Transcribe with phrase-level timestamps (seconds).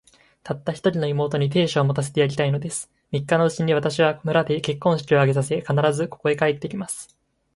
[0.41, 2.89] たった一人の妹に、亭主を持たせてやりたいのです。
[3.11, 7.15] 三日のうちに、私は村で結婚式を挙げさせ、必ず、ここへ帰って来ます。